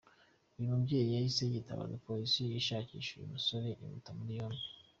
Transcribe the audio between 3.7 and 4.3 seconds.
imuta